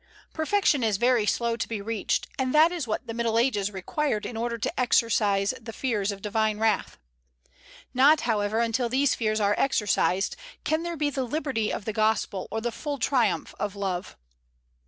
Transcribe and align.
Perfection 0.33 0.83
is 0.83 0.97
very 0.97 1.27
slow 1.27 1.55
to 1.55 1.67
be 1.67 1.79
reached, 1.79 2.25
and 2.39 2.55
that 2.55 2.71
is 2.71 2.87
what 2.87 3.05
the 3.05 3.13
Middle 3.13 3.37
Ages 3.37 3.69
required 3.69 4.25
in 4.25 4.35
order 4.35 4.57
to 4.57 4.79
exorcise 4.79 5.53
the 5.61 5.71
fears 5.71 6.11
of 6.11 6.23
divine 6.23 6.57
wrath. 6.57 6.97
Not, 7.93 8.21
however, 8.21 8.61
until 8.61 8.89
these 8.89 9.13
fears 9.13 9.39
are 9.39 9.53
exorcised 9.59 10.35
can 10.63 10.81
there 10.81 10.97
be 10.97 11.11
the 11.11 11.21
liberty 11.23 11.71
of 11.71 11.85
the 11.85 11.93
gospel 11.93 12.47
or 12.49 12.61
the 12.61 12.71
full 12.71 12.97
triumph 12.97 13.53
of 13.59 13.75
love. 13.75 14.17